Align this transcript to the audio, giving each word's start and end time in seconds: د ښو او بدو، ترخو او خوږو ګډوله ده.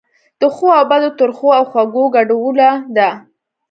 د 0.39 0.41
ښو 0.55 0.67
او 0.77 0.85
بدو، 0.91 1.09
ترخو 1.19 1.47
او 1.59 1.63
خوږو 1.71 2.03
ګډوله 2.15 2.69
ده. 2.97 3.09